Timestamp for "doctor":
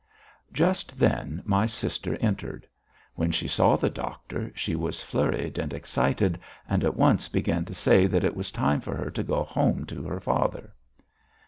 3.91-4.51